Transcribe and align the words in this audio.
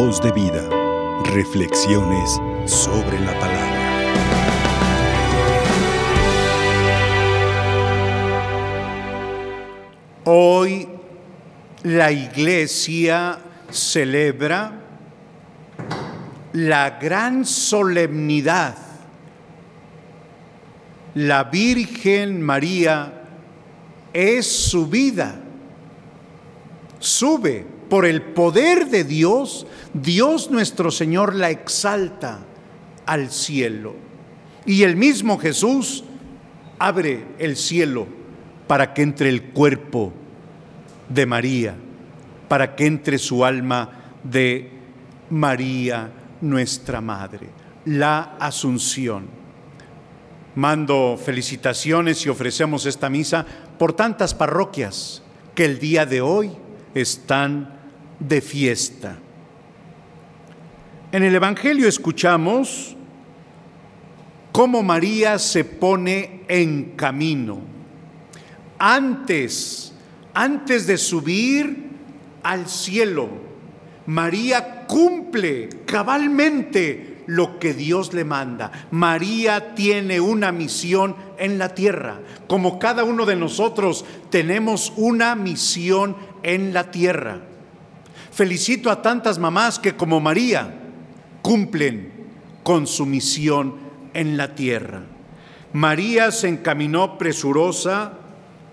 Voz 0.00 0.20
de 0.22 0.30
vida. 0.30 0.62
Reflexiones 1.24 2.40
sobre 2.66 3.18
la 3.18 3.36
palabra. 3.40 3.80
Hoy 10.24 10.88
la 11.82 12.12
iglesia 12.12 13.40
celebra 13.72 14.70
la 16.52 16.90
gran 16.90 17.44
solemnidad. 17.44 18.76
La 21.16 21.42
Virgen 21.42 22.40
María 22.40 23.24
es 24.12 24.46
subida, 24.46 25.40
sube 27.00 27.77
por 27.88 28.04
el 28.06 28.22
poder 28.22 28.88
de 28.88 29.04
Dios, 29.04 29.66
Dios 29.94 30.50
nuestro 30.50 30.90
Señor 30.90 31.34
la 31.34 31.50
exalta 31.50 32.40
al 33.06 33.30
cielo. 33.30 33.94
Y 34.66 34.82
el 34.82 34.96
mismo 34.96 35.38
Jesús 35.38 36.04
abre 36.78 37.24
el 37.38 37.56
cielo 37.56 38.06
para 38.66 38.92
que 38.92 39.02
entre 39.02 39.30
el 39.30 39.44
cuerpo 39.44 40.12
de 41.08 41.24
María, 41.26 41.74
para 42.48 42.76
que 42.76 42.86
entre 42.86 43.18
su 43.18 43.44
alma 43.44 43.90
de 44.22 44.70
María 45.30 46.10
nuestra 46.40 47.00
Madre, 47.00 47.48
la 47.86 48.36
Asunción. 48.38 49.26
Mando 50.54 51.18
felicitaciones 51.22 52.24
y 52.26 52.28
ofrecemos 52.28 52.84
esta 52.84 53.08
misa 53.08 53.46
por 53.78 53.92
tantas 53.94 54.34
parroquias 54.34 55.22
que 55.54 55.64
el 55.64 55.78
día 55.78 56.04
de 56.04 56.20
hoy 56.20 56.50
están 56.94 57.77
de 58.20 58.40
fiesta. 58.40 59.18
En 61.12 61.22
el 61.22 61.34
Evangelio 61.34 61.88
escuchamos 61.88 62.96
cómo 64.52 64.82
María 64.82 65.38
se 65.38 65.64
pone 65.64 66.42
en 66.48 66.96
camino. 66.96 67.60
Antes, 68.78 69.92
antes 70.34 70.86
de 70.86 70.98
subir 70.98 71.90
al 72.42 72.68
cielo, 72.68 73.28
María 74.06 74.86
cumple 74.86 75.68
cabalmente 75.86 77.22
lo 77.26 77.58
que 77.58 77.74
Dios 77.74 78.14
le 78.14 78.24
manda. 78.24 78.72
María 78.90 79.74
tiene 79.74 80.20
una 80.20 80.50
misión 80.50 81.14
en 81.38 81.58
la 81.58 81.74
tierra, 81.74 82.20
como 82.48 82.78
cada 82.78 83.04
uno 83.04 83.26
de 83.26 83.36
nosotros 83.36 84.04
tenemos 84.30 84.92
una 84.96 85.34
misión 85.34 86.16
en 86.42 86.72
la 86.72 86.90
tierra. 86.90 87.42
Felicito 88.38 88.88
a 88.88 89.02
tantas 89.02 89.36
mamás 89.36 89.80
que 89.80 89.96
como 89.96 90.20
María 90.20 90.72
cumplen 91.42 92.12
con 92.62 92.86
su 92.86 93.04
misión 93.04 93.74
en 94.14 94.36
la 94.36 94.54
tierra. 94.54 95.02
María 95.72 96.30
se 96.30 96.46
encaminó 96.46 97.18
presurosa 97.18 98.12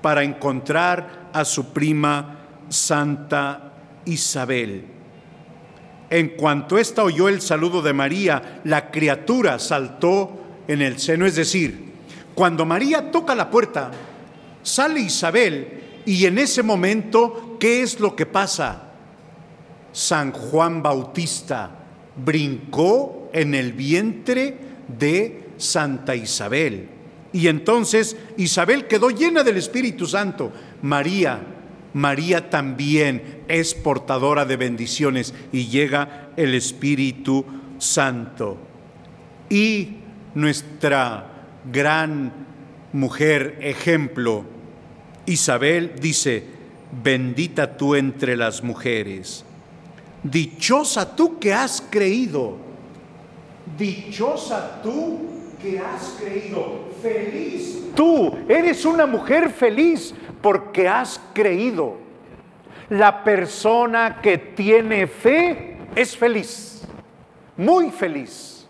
para 0.03 0.21
encontrar 0.21 1.31
a 1.33 1.43
su 1.45 1.73
prima 1.73 2.45
Santa 2.69 3.73
Isabel. 4.05 4.85
En 6.11 6.29
cuanto 6.37 6.77
ésta 6.77 7.03
oyó 7.03 7.27
el 7.27 7.41
saludo 7.41 7.81
de 7.81 7.93
María, 7.93 8.61
la 8.65 8.91
criatura 8.91 9.57
saltó 9.57 10.43
en 10.67 10.83
el 10.83 10.99
seno. 10.99 11.25
Es 11.25 11.37
decir, 11.37 11.91
cuando 12.35 12.67
María 12.67 13.09
toca 13.09 13.33
la 13.33 13.49
puerta, 13.49 13.89
sale 14.61 14.99
Isabel 14.99 16.03
y 16.05 16.27
en 16.27 16.37
ese 16.37 16.61
momento, 16.61 17.57
¿qué 17.59 17.81
es 17.81 17.99
lo 17.99 18.15
que 18.15 18.27
pasa? 18.27 18.84
San 19.95 20.33
Juan 20.33 20.83
Bautista 20.83 21.71
brincó 22.17 23.29
en 23.31 23.55
el 23.55 23.71
vientre 23.71 24.57
de 24.89 25.51
Santa 25.55 26.17
Isabel. 26.17 26.89
Y 27.31 27.47
entonces 27.47 28.17
Isabel 28.35 28.87
quedó 28.87 29.09
llena 29.09 29.41
del 29.41 29.55
Espíritu 29.55 30.05
Santo. 30.05 30.51
María, 30.81 31.39
María 31.93 32.49
también 32.49 33.43
es 33.47 33.73
portadora 33.73 34.43
de 34.43 34.57
bendiciones 34.57 35.33
y 35.53 35.67
llega 35.67 36.31
el 36.35 36.55
Espíritu 36.55 37.45
Santo. 37.77 38.57
Y 39.49 39.99
nuestra 40.33 41.25
gran 41.71 42.33
mujer 42.91 43.59
ejemplo, 43.61 44.43
Isabel 45.25 45.93
dice, 46.01 46.43
bendita 47.01 47.77
tú 47.77 47.95
entre 47.95 48.35
las 48.35 48.61
mujeres, 48.61 49.45
dichosa 50.31 51.15
tú 51.15 51.39
que 51.39 51.53
has 51.53 51.81
creído, 51.81 52.57
dichosa 53.77 54.81
tú 54.81 55.19
que 55.61 55.79
has 55.79 56.15
creído, 56.19 56.89
feliz 57.01 57.91
tú, 57.95 58.37
eres 58.47 58.85
una 58.85 59.05
mujer 59.05 59.49
feliz 59.49 60.13
porque 60.41 60.87
has 60.87 61.19
creído. 61.33 62.03
La 62.89 63.23
persona 63.23 64.19
que 64.21 64.37
tiene 64.37 65.07
fe 65.07 65.77
es 65.95 66.15
feliz, 66.15 66.83
muy 67.57 67.89
feliz. 67.89 68.67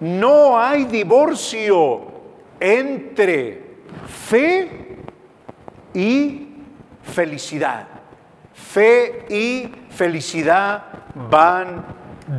No 0.00 0.58
hay 0.58 0.84
divorcio 0.84 2.10
entre 2.58 3.76
fe 4.08 4.96
y 5.94 6.48
felicidad. 7.02 7.91
Fe 8.54 9.26
y 9.28 9.70
felicidad 9.90 10.84
van 11.30 11.84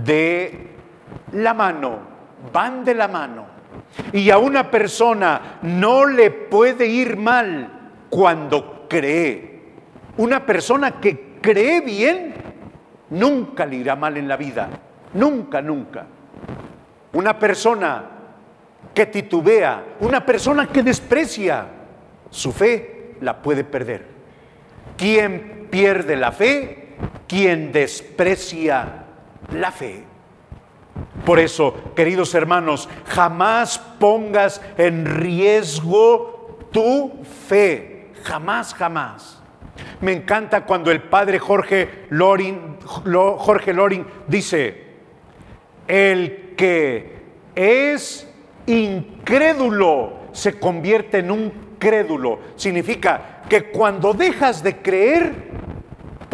de 0.03 0.68
la 1.34 1.53
mano, 1.53 2.00
van 2.51 2.84
de 2.84 2.94
la 2.94 3.07
mano. 3.07 3.46
Y 4.12 4.29
a 4.29 4.38
una 4.38 4.69
persona 4.69 5.59
no 5.62 6.06
le 6.06 6.31
puede 6.31 6.88
ir 6.88 7.18
mal 7.18 7.69
cuando 8.09 8.85
cree. 8.88 9.62
Una 10.18 10.46
persona 10.46 11.00
que 11.00 11.38
cree 11.41 11.81
bien, 11.81 12.34
nunca 13.09 13.66
le 13.66 13.78
irá 13.78 13.96
mal 13.96 14.18
en 14.18 14.28
la 14.28 14.38
vida. 14.38 14.69
Nunca, 15.13 15.62
nunca. 15.62 16.06
Una 17.13 17.38
persona 17.38 18.09
que 18.94 19.06
titubea, 19.07 19.84
una 20.00 20.25
persona 20.25 20.68
que 20.68 20.84
desprecia 20.84 21.66
su 22.29 22.52
fe, 22.52 23.16
la 23.22 23.41
puede 23.41 23.63
perder. 23.63 24.06
¿Quién 24.97 25.62
pierde 25.73 26.16
la 26.16 26.31
fe? 26.31 26.89
Quien 27.28 27.72
desprecia 27.72 29.06
la 29.51 29.72
fe. 29.72 30.03
Por 31.25 31.39
eso, 31.39 31.73
queridos 31.95 32.35
hermanos, 32.35 32.88
jamás 33.07 33.79
pongas 33.79 34.61
en 34.78 35.03
riesgo 35.03 36.59
tu 36.72 37.23
fe. 37.47 38.09
Jamás, 38.22 38.75
jamás. 38.75 39.41
Me 40.00 40.11
encanta 40.11 40.63
cuando 40.63 40.91
el 40.91 41.01
padre 41.01 41.39
Jorge 41.39 42.05
Loring, 42.11 42.78
Jorge 43.40 43.73
Loring 43.73 44.05
dice, 44.28 44.84
el 45.88 46.53
que 46.55 47.23
es 47.55 48.29
incrédulo 48.67 50.19
se 50.34 50.59
convierte 50.59 51.17
en 51.17 51.31
un 51.31 51.51
crédulo. 51.79 52.40
Significa 52.57 53.41
que 53.50 53.72
cuando 53.72 54.13
dejas 54.13 54.61
de 54.61 54.78
creer, 54.78 55.62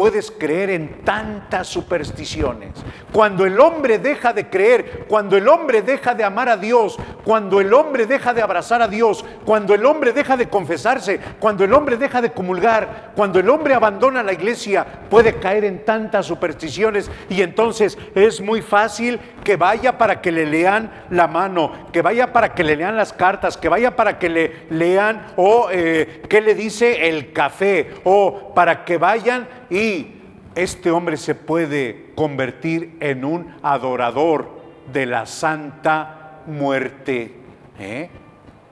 puedes 0.00 0.30
creer 0.30 0.70
en 0.70 1.04
tantas 1.04 1.66
supersticiones. 1.66 2.70
Cuando 3.12 3.44
el 3.44 3.60
hombre 3.60 3.98
deja 3.98 4.32
de 4.32 4.48
creer, 4.48 5.04
cuando 5.06 5.36
el 5.36 5.46
hombre 5.46 5.82
deja 5.82 6.14
de 6.14 6.24
amar 6.24 6.48
a 6.48 6.56
Dios, 6.56 6.96
cuando 7.22 7.60
el 7.60 7.74
hombre 7.74 8.06
deja 8.06 8.32
de 8.32 8.40
abrazar 8.40 8.80
a 8.80 8.88
Dios, 8.88 9.22
cuando 9.44 9.74
el 9.74 9.84
hombre 9.84 10.14
deja 10.14 10.38
de 10.38 10.48
confesarse, 10.48 11.20
cuando 11.38 11.64
el 11.64 11.74
hombre 11.74 11.98
deja 11.98 12.22
de 12.22 12.32
comulgar, 12.32 13.12
cuando 13.14 13.40
el 13.40 13.50
hombre 13.50 13.74
abandona 13.74 14.22
la 14.22 14.32
iglesia, 14.32 14.86
puede 15.10 15.34
caer 15.34 15.66
en 15.66 15.84
tantas 15.84 16.24
supersticiones 16.24 17.10
y 17.28 17.42
entonces 17.42 17.98
es 18.14 18.40
muy 18.40 18.62
fácil 18.62 19.20
que 19.44 19.56
vaya 19.56 19.98
para 19.98 20.22
que 20.22 20.32
le 20.32 20.46
lean 20.46 20.90
la 21.10 21.26
mano, 21.26 21.72
que 21.92 22.00
vaya 22.00 22.32
para 22.32 22.54
que 22.54 22.64
le 22.64 22.76
lean 22.76 22.96
las 22.96 23.12
cartas, 23.12 23.58
que 23.58 23.68
vaya 23.68 23.96
para 23.96 24.18
que 24.18 24.30
le 24.30 24.52
lean 24.70 25.26
o 25.36 25.68
eh, 25.70 26.22
qué 26.26 26.40
le 26.40 26.54
dice 26.54 27.10
el 27.10 27.34
café 27.34 27.90
o 28.04 28.54
para 28.54 28.86
que 28.86 28.96
vayan 28.96 29.59
y 29.70 30.20
este 30.54 30.90
hombre 30.90 31.16
se 31.16 31.34
puede 31.34 32.12
convertir 32.14 32.96
en 33.00 33.24
un 33.24 33.54
adorador 33.62 34.60
de 34.92 35.06
la 35.06 35.26
santa 35.26 36.42
muerte. 36.46 37.34
¿eh? 37.78 38.10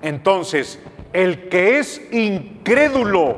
Entonces, 0.02 0.80
el 1.12 1.48
que 1.48 1.78
es 1.78 2.02
incrédulo 2.12 3.36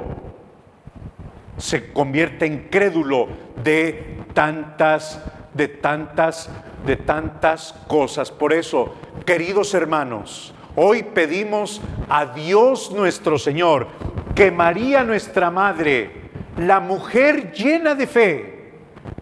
se 1.59 1.93
convierte 1.93 2.47
en 2.47 2.69
crédulo 2.71 3.29
de 3.63 4.19
tantas, 4.33 5.23
de 5.53 5.69
tantas, 5.69 6.51
de 6.87 6.97
tantas 6.97 7.75
cosas. 7.87 8.31
Por 8.31 8.53
eso, 8.53 8.95
queridos 9.27 9.75
hermanos, 9.75 10.55
hoy 10.75 11.03
pedimos 11.03 11.81
a 12.09 12.27
Dios 12.27 12.91
nuestro 12.93 13.39
Señor 13.39 13.89
que 14.35 14.51
María 14.51 15.05
nuestra 15.05 15.51
Madre, 15.51 16.20
la 16.57 16.81
mujer 16.81 17.53
llena 17.53 17.95
de 17.95 18.07
fe, 18.07 18.73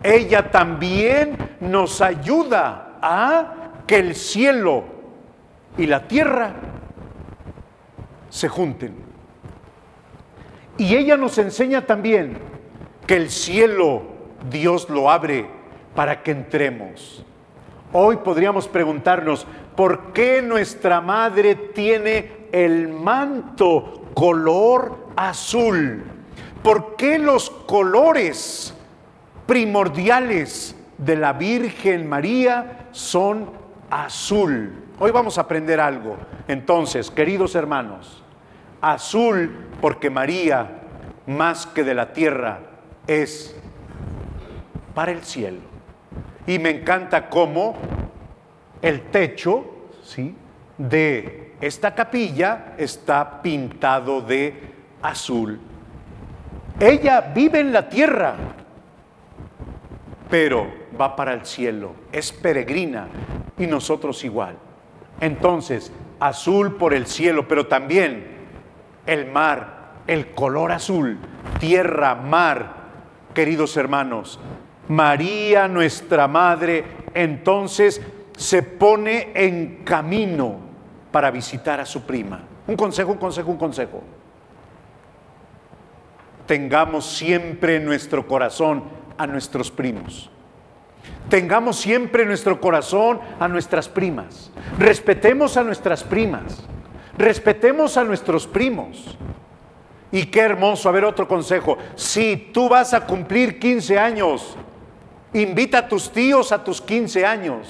ella 0.02 0.50
también 0.50 1.36
nos 1.60 2.00
ayuda 2.00 2.98
a 3.00 3.54
que 3.86 3.96
el 3.96 4.14
cielo 4.14 4.84
y 5.76 5.86
la 5.86 6.06
tierra 6.06 6.54
se 8.28 8.48
junten. 8.48 8.94
Y 10.76 10.94
ella 10.94 11.16
nos 11.16 11.38
enseña 11.38 11.86
también 11.86 12.38
que 13.06 13.16
el 13.16 13.30
cielo 13.30 14.02
Dios 14.50 14.88
lo 14.88 15.10
abre 15.10 15.46
para 15.94 16.22
que 16.22 16.30
entremos. 16.30 17.24
Hoy 17.92 18.18
podríamos 18.18 18.68
preguntarnos, 18.68 19.46
¿por 19.74 20.12
qué 20.12 20.42
nuestra 20.42 21.00
madre 21.00 21.54
tiene 21.54 22.48
el 22.52 22.88
manto 22.88 24.10
color 24.14 25.08
azul? 25.16 26.17
¿Por 26.62 26.96
qué 26.96 27.18
los 27.18 27.50
colores 27.50 28.74
primordiales 29.46 30.74
de 30.98 31.16
la 31.16 31.32
Virgen 31.32 32.08
María 32.08 32.88
son 32.90 33.50
azul? 33.90 34.72
Hoy 34.98 35.10
vamos 35.12 35.38
a 35.38 35.42
aprender 35.42 35.78
algo. 35.80 36.16
Entonces, 36.48 37.10
queridos 37.10 37.54
hermanos, 37.54 38.22
azul 38.80 39.66
porque 39.80 40.10
María, 40.10 40.80
más 41.26 41.66
que 41.66 41.84
de 41.84 41.94
la 41.94 42.12
tierra, 42.12 42.60
es 43.06 43.54
para 44.94 45.12
el 45.12 45.22
cielo. 45.22 45.60
Y 46.46 46.58
me 46.58 46.70
encanta 46.70 47.28
cómo 47.28 47.76
el 48.82 49.02
techo 49.10 49.64
¿sí? 50.02 50.34
de 50.76 51.54
esta 51.60 51.94
capilla 51.94 52.74
está 52.78 53.42
pintado 53.42 54.20
de 54.20 54.54
azul. 55.02 55.60
Ella 56.80 57.32
vive 57.34 57.60
en 57.60 57.72
la 57.72 57.88
tierra, 57.88 58.36
pero 60.30 60.66
va 60.98 61.16
para 61.16 61.32
el 61.32 61.44
cielo, 61.44 61.92
es 62.12 62.32
peregrina 62.32 63.08
y 63.58 63.66
nosotros 63.66 64.24
igual. 64.24 64.56
Entonces, 65.20 65.92
azul 66.20 66.76
por 66.76 66.94
el 66.94 67.06
cielo, 67.06 67.48
pero 67.48 67.66
también 67.66 68.24
el 69.06 69.26
mar, 69.26 69.94
el 70.06 70.30
color 70.30 70.70
azul, 70.70 71.18
tierra, 71.58 72.14
mar, 72.14 72.74
queridos 73.34 73.76
hermanos. 73.76 74.38
María, 74.88 75.68
nuestra 75.68 76.28
Madre, 76.28 76.84
entonces 77.12 78.00
se 78.36 78.62
pone 78.62 79.32
en 79.34 79.82
camino 79.84 80.56
para 81.10 81.30
visitar 81.30 81.80
a 81.80 81.86
su 81.86 82.02
prima. 82.02 82.42
Un 82.66 82.76
consejo, 82.76 83.12
un 83.12 83.18
consejo, 83.18 83.50
un 83.50 83.58
consejo. 83.58 84.02
Tengamos 86.48 87.04
siempre 87.04 87.76
en 87.76 87.84
nuestro 87.84 88.26
corazón 88.26 88.84
a 89.18 89.26
nuestros 89.26 89.70
primos. 89.70 90.30
Tengamos 91.28 91.76
siempre 91.76 92.22
en 92.22 92.28
nuestro 92.28 92.58
corazón 92.58 93.20
a 93.38 93.46
nuestras 93.48 93.86
primas. 93.86 94.50
Respetemos 94.78 95.58
a 95.58 95.62
nuestras 95.62 96.02
primas. 96.02 96.64
Respetemos 97.18 97.98
a 97.98 98.04
nuestros 98.04 98.46
primos. 98.46 99.18
Y 100.10 100.24
qué 100.24 100.40
hermoso, 100.40 100.88
a 100.88 100.92
ver 100.92 101.04
otro 101.04 101.28
consejo. 101.28 101.76
Si 101.96 102.50
tú 102.54 102.70
vas 102.70 102.94
a 102.94 103.04
cumplir 103.04 103.58
15 103.58 103.98
años, 103.98 104.56
invita 105.34 105.80
a 105.80 105.88
tus 105.88 106.10
tíos 106.10 106.50
a 106.50 106.64
tus 106.64 106.80
15 106.80 107.26
años, 107.26 107.68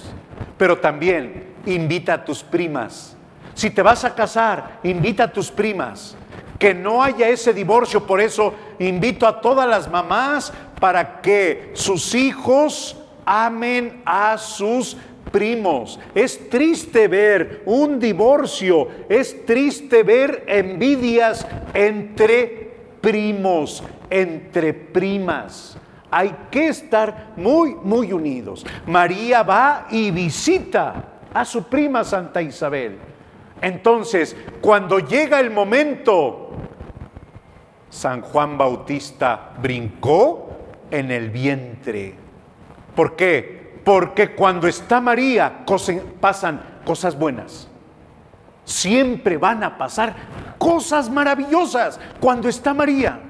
pero 0.57 0.79
también 0.79 1.49
invita 1.67 2.15
a 2.15 2.25
tus 2.25 2.45
primas. 2.45 3.17
Si 3.55 3.71
te 3.71 3.83
vas 3.83 4.05
a 4.05 4.15
casar, 4.15 4.79
invita 4.85 5.25
a 5.25 5.33
tus 5.33 5.51
primas. 5.51 6.17
Que 6.59 6.75
no 6.75 7.03
haya 7.03 7.29
ese 7.29 7.53
divorcio, 7.53 8.07
por 8.07 8.21
eso 8.21 8.53
invito 8.79 9.27
a 9.27 9.41
todas 9.41 9.69
las 9.69 9.91
mamás 9.91 10.53
para 10.81 11.21
que 11.21 11.71
sus 11.75 12.15
hijos 12.15 12.97
amen 13.25 14.03
a 14.05 14.39
sus 14.39 14.97
primos. 15.31 16.01
Es 16.15 16.49
triste 16.49 17.09
ver 17.09 17.63
un 17.67 18.01
divorcio, 18.01 18.89
es 19.09 19.45
triste 19.45 20.03
ver 20.03 20.45
envidias 20.47 21.47
entre 21.75 22.71
primos, 23.01 23.83
entre 24.11 24.73
primas. 24.73 25.77
Hay 26.11 26.35
que 26.51 26.69
estar 26.69 27.35
muy, 27.37 27.75
muy 27.75 28.13
unidos. 28.13 28.65
María 28.87 29.43
va 29.43 29.87
y 29.91 30.11
visita 30.11 31.05
a 31.35 31.45
su 31.45 31.65
prima 31.65 32.03
Santa 32.03 32.41
Isabel. 32.41 32.99
Entonces, 33.61 34.37
cuando 34.61 34.99
llega 34.99 35.41
el 35.41 35.51
momento, 35.51 36.51
San 37.91 38.23
Juan 38.23 38.57
Bautista 38.59 39.53
brincó 39.61 40.51
en 40.91 41.11
el 41.11 41.31
vientre 41.31 42.29
¿Por 42.99 43.15
qué? 43.15 43.79
Porque 43.85 44.35
cuando 44.35 44.67
está 44.67 45.01
María 45.01 45.65
pasan 46.21 46.81
cosas 46.85 47.17
buenas. 47.17 47.69
Siempre 48.65 49.37
van 49.37 49.63
a 49.63 49.79
pasar 49.79 50.17
cosas 50.59 51.09
maravillosas 51.09 52.01
cuando 52.19 52.49
está 52.49 52.75
María. 52.75 53.21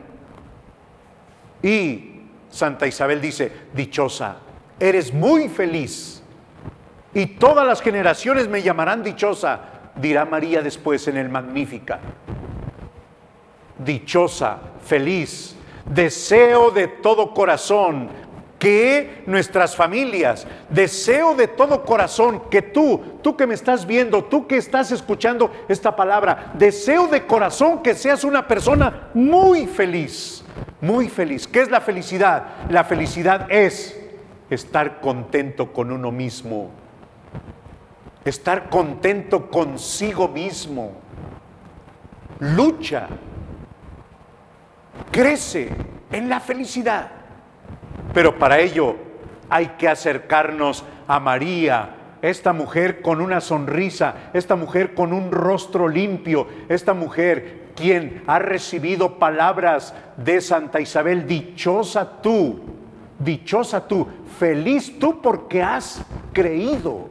Y 1.63 2.23
Santa 2.49 2.87
Isabel 2.87 3.21
dice, 3.21 3.53
dichosa, 3.75 4.37
eres 4.81 5.13
muy 5.13 5.51
feliz. 5.51 6.23
Y 7.13 7.27
todas 7.27 7.67
las 7.67 7.83
generaciones 7.83 8.49
me 8.49 8.63
llamarán 8.63 9.03
dichosa, 9.03 9.78
dirá 10.01 10.25
María 10.25 10.63
después 10.63 11.07
en 11.09 11.17
el 11.17 11.29
Magnífica. 11.29 12.01
Dichosa, 13.79 14.59
feliz, 14.85 15.57
deseo 15.87 16.71
de 16.71 16.89
todo 16.89 17.33
corazón 17.33 18.09
que 18.59 19.23
nuestras 19.27 19.77
familias, 19.77 20.47
deseo 20.69 21.35
de 21.35 21.47
todo 21.47 21.85
corazón 21.85 22.43
que 22.51 22.61
tú, 22.61 23.01
tú 23.23 23.37
que 23.37 23.47
me 23.47 23.55
estás 23.55 23.87
viendo, 23.87 24.25
tú 24.25 24.47
que 24.47 24.57
estás 24.57 24.91
escuchando 24.91 25.53
esta 25.69 25.95
palabra, 25.95 26.53
deseo 26.55 27.07
de 27.07 27.25
corazón 27.25 27.83
que 27.83 27.95
seas 27.95 28.25
una 28.25 28.49
persona 28.49 29.11
muy 29.15 29.67
feliz, 29.67 30.45
muy 30.81 31.09
feliz. 31.09 31.47
¿Qué 31.47 31.61
es 31.61 31.71
la 31.71 31.81
felicidad? 31.81 32.47
La 32.69 32.83
felicidad 32.83 33.47
es 33.49 33.97
estar 34.51 35.01
contento 35.01 35.73
con 35.73 35.93
uno 35.93 36.11
mismo, 36.11 36.71
estar 38.29 38.69
contento 38.71 39.51
consigo 39.51 40.29
mismo. 40.29 40.93
Lucha, 42.41 43.09
crece 45.11 45.71
en 46.11 46.29
la 46.29 46.41
felicidad. 46.41 47.11
Pero 48.15 48.39
para 48.39 48.59
ello 48.59 48.97
hay 49.51 49.69
que 49.79 49.89
acercarnos 49.89 50.85
a 51.07 51.21
María, 51.21 51.95
esta 52.23 52.53
mujer 52.53 53.01
con 53.01 53.21
una 53.21 53.41
sonrisa, 53.41 54.31
esta 54.33 54.57
mujer 54.57 54.95
con 54.95 55.13
un 55.13 55.31
rostro 55.31 55.89
limpio, 55.89 56.49
esta 56.69 56.95
mujer 56.95 57.69
quien 57.77 58.25
ha 58.27 58.41
recibido 58.41 59.19
palabras 59.19 59.95
de 60.17 60.41
Santa 60.41 60.81
Isabel, 60.81 61.27
dichosa 61.27 62.21
tú, 62.21 62.61
dichosa 63.19 63.87
tú, 63.87 64.07
feliz 64.39 64.99
tú 64.99 65.23
porque 65.23 65.63
has 65.63 66.03
creído. 66.33 67.11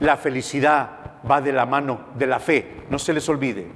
La 0.00 0.16
felicidad 0.16 0.90
va 1.28 1.40
de 1.40 1.52
la 1.52 1.66
mano 1.66 2.00
de 2.16 2.26
la 2.26 2.38
fe, 2.38 2.84
no 2.90 2.98
se 2.98 3.12
les 3.12 3.28
olvide. 3.28 3.66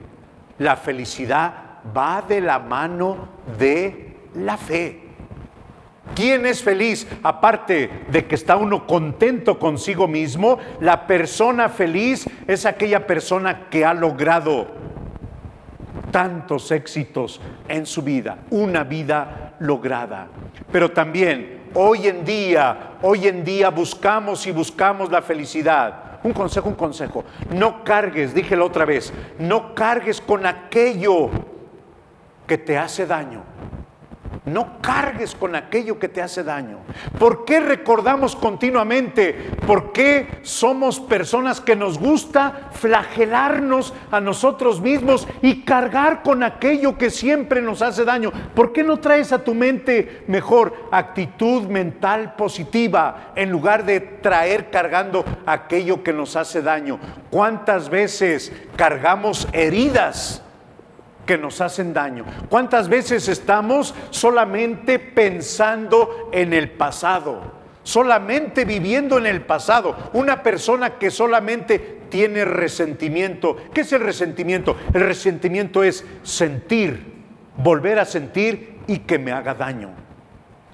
La 0.58 0.76
felicidad 0.76 1.52
va 1.96 2.22
de 2.26 2.40
la 2.40 2.58
mano 2.58 3.28
de 3.58 4.16
la 4.34 4.56
fe. 4.56 5.00
¿Quién 6.14 6.44
es 6.44 6.62
feliz? 6.62 7.06
Aparte 7.22 8.04
de 8.08 8.26
que 8.26 8.34
está 8.34 8.56
uno 8.56 8.86
contento 8.86 9.58
consigo 9.58 10.08
mismo, 10.08 10.58
la 10.80 11.06
persona 11.06 11.68
feliz 11.68 12.28
es 12.46 12.66
aquella 12.66 13.06
persona 13.06 13.68
que 13.70 13.84
ha 13.84 13.94
logrado 13.94 14.66
tantos 16.10 16.70
éxitos 16.72 17.40
en 17.68 17.86
su 17.86 18.02
vida, 18.02 18.38
una 18.50 18.82
vida 18.82 19.54
lograda. 19.60 20.28
Pero 20.72 20.90
también 20.90 21.60
hoy 21.74 22.08
en 22.08 22.24
día, 22.24 22.96
hoy 23.02 23.28
en 23.28 23.44
día 23.44 23.70
buscamos 23.70 24.46
y 24.46 24.50
buscamos 24.50 25.10
la 25.10 25.22
felicidad. 25.22 26.09
Un 26.22 26.32
consejo, 26.32 26.68
un 26.68 26.74
consejo. 26.74 27.24
No 27.50 27.82
cargues, 27.84 28.34
dije 28.34 28.56
la 28.56 28.64
otra 28.64 28.84
vez, 28.84 29.12
no 29.38 29.74
cargues 29.74 30.20
con 30.20 30.46
aquello 30.46 31.30
que 32.46 32.58
te 32.58 32.76
hace 32.76 33.06
daño. 33.06 33.42
No 34.46 34.80
cargues 34.80 35.34
con 35.34 35.54
aquello 35.54 35.98
que 35.98 36.08
te 36.08 36.22
hace 36.22 36.42
daño. 36.42 36.78
¿Por 37.18 37.44
qué 37.44 37.60
recordamos 37.60 38.34
continuamente? 38.34 39.34
¿Por 39.66 39.92
qué 39.92 40.40
somos 40.42 40.98
personas 40.98 41.60
que 41.60 41.76
nos 41.76 41.98
gusta 41.98 42.70
flagelarnos 42.72 43.92
a 44.10 44.18
nosotros 44.20 44.80
mismos 44.80 45.28
y 45.42 45.62
cargar 45.62 46.22
con 46.22 46.42
aquello 46.42 46.96
que 46.96 47.10
siempre 47.10 47.60
nos 47.60 47.82
hace 47.82 48.06
daño? 48.06 48.32
¿Por 48.54 48.72
qué 48.72 48.82
no 48.82 48.98
traes 48.98 49.30
a 49.32 49.44
tu 49.44 49.54
mente 49.54 50.24
mejor 50.26 50.88
actitud 50.90 51.64
mental 51.64 52.34
positiva 52.36 53.32
en 53.36 53.50
lugar 53.50 53.84
de 53.84 54.00
traer 54.00 54.70
cargando 54.70 55.22
aquello 55.44 56.02
que 56.02 56.14
nos 56.14 56.34
hace 56.36 56.62
daño? 56.62 56.98
¿Cuántas 57.30 57.90
veces 57.90 58.52
cargamos 58.76 59.46
heridas? 59.52 60.42
Que 61.30 61.38
nos 61.38 61.60
hacen 61.60 61.94
daño. 61.94 62.24
¿Cuántas 62.48 62.88
veces 62.88 63.28
estamos 63.28 63.94
solamente 64.10 64.98
pensando 64.98 66.28
en 66.32 66.52
el 66.52 66.72
pasado? 66.72 67.40
Solamente 67.84 68.64
viviendo 68.64 69.16
en 69.16 69.26
el 69.26 69.42
pasado. 69.42 69.96
Una 70.14 70.42
persona 70.42 70.98
que 70.98 71.08
solamente 71.08 71.78
tiene 72.08 72.44
resentimiento. 72.44 73.56
¿Qué 73.72 73.82
es 73.82 73.92
el 73.92 74.00
resentimiento? 74.00 74.76
El 74.92 75.02
resentimiento 75.02 75.84
es 75.84 76.04
sentir, 76.24 77.00
volver 77.56 78.00
a 78.00 78.06
sentir 78.06 78.80
y 78.88 78.98
que 78.98 79.20
me 79.20 79.30
haga 79.30 79.54
daño. 79.54 79.90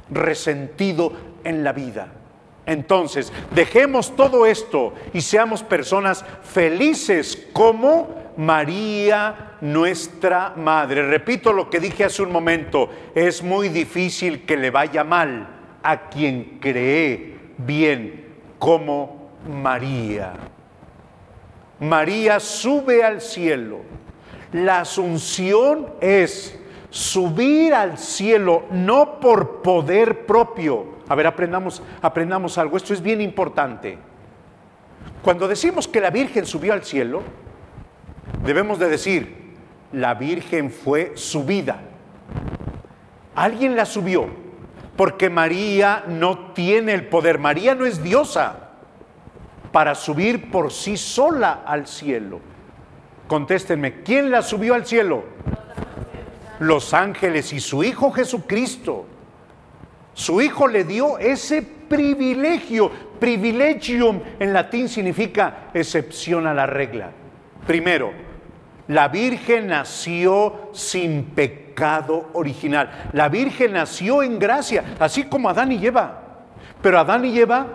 Resentido 0.08 1.12
en 1.44 1.64
la 1.64 1.74
vida. 1.74 2.08
Entonces, 2.64 3.30
dejemos 3.54 4.16
todo 4.16 4.46
esto 4.46 4.94
y 5.12 5.20
seamos 5.20 5.62
personas 5.62 6.24
felices 6.42 7.46
como 7.52 8.15
María, 8.36 9.56
nuestra 9.60 10.54
Madre. 10.56 11.08
Repito 11.08 11.52
lo 11.52 11.70
que 11.70 11.80
dije 11.80 12.04
hace 12.04 12.22
un 12.22 12.32
momento, 12.32 12.90
es 13.14 13.42
muy 13.42 13.68
difícil 13.68 14.44
que 14.44 14.56
le 14.56 14.70
vaya 14.70 15.04
mal 15.04 15.48
a 15.82 16.08
quien 16.08 16.58
cree 16.60 17.36
bien 17.58 18.34
como 18.58 19.30
María. 19.48 20.34
María 21.80 22.40
sube 22.40 23.04
al 23.04 23.20
cielo. 23.20 23.80
La 24.52 24.80
asunción 24.80 25.94
es 26.00 26.58
subir 26.90 27.74
al 27.74 27.98
cielo 27.98 28.64
no 28.70 29.20
por 29.20 29.60
poder 29.60 30.24
propio, 30.24 30.96
a 31.08 31.14
ver, 31.14 31.26
aprendamos, 31.26 31.82
aprendamos 32.02 32.58
algo. 32.58 32.76
Esto 32.76 32.92
es 32.92 33.02
bien 33.02 33.20
importante. 33.20 33.98
Cuando 35.22 35.46
decimos 35.46 35.86
que 35.86 36.00
la 36.00 36.10
Virgen 36.10 36.46
subió 36.46 36.72
al 36.72 36.84
cielo, 36.84 37.22
debemos 38.46 38.78
de 38.78 38.88
decir, 38.88 39.54
la 39.92 40.14
Virgen 40.14 40.70
fue 40.70 41.12
subida. 41.16 41.80
Alguien 43.34 43.76
la 43.76 43.84
subió, 43.84 44.28
porque 44.96 45.28
María 45.28 46.04
no 46.08 46.52
tiene 46.54 46.94
el 46.94 47.06
poder. 47.08 47.38
María 47.38 47.74
no 47.74 47.84
es 47.84 48.02
diosa 48.02 48.70
para 49.72 49.94
subir 49.94 50.50
por 50.50 50.72
sí 50.72 50.96
sola 50.96 51.62
al 51.66 51.86
cielo. 51.86 52.40
Contéstenme, 53.28 54.02
¿quién 54.02 54.30
la 54.30 54.40
subió 54.42 54.74
al 54.74 54.86
cielo? 54.86 55.24
Los 56.60 56.94
ángeles 56.94 57.52
y 57.52 57.60
su 57.60 57.84
Hijo 57.84 58.10
Jesucristo. 58.12 59.06
Su 60.14 60.40
hijo 60.40 60.66
le 60.66 60.84
dio 60.84 61.18
ese 61.18 61.60
privilegio. 61.60 62.90
Privilegium 63.20 64.20
en 64.38 64.54
latín 64.54 64.88
significa 64.88 65.68
excepción 65.74 66.46
a 66.46 66.54
la 66.54 66.64
regla. 66.64 67.10
Primero, 67.66 68.12
la 68.88 69.08
Virgen 69.08 69.68
nació 69.68 70.70
sin 70.72 71.24
pecado 71.24 72.30
original. 72.32 73.10
La 73.12 73.28
Virgen 73.28 73.72
nació 73.72 74.22
en 74.22 74.38
gracia, 74.38 74.96
así 74.98 75.24
como 75.24 75.48
Adán 75.48 75.72
y 75.72 75.84
Eva. 75.84 76.22
Pero 76.80 76.98
Adán 76.98 77.24
y 77.24 77.38
Eva, 77.38 77.66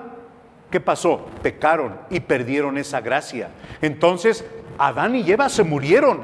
¿qué 0.70 0.80
pasó? 0.80 1.26
Pecaron 1.42 2.00
y 2.10 2.22
perdieron 2.22 2.78
esa 2.78 3.02
gracia. 3.02 3.50
Entonces, 3.82 4.46
Adán 4.78 5.16
y 5.16 5.30
Eva 5.30 5.50
se 5.50 5.64
murieron 5.64 6.22